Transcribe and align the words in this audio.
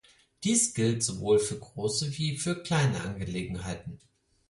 Dies 0.43 0.73
gilt 0.73 1.03
sowohl 1.03 1.37
für 1.37 1.59
große 1.59 2.17
wie 2.17 2.35
für 2.35 2.63
kleine 2.63 3.01
Angelegenheiten. 3.01 3.99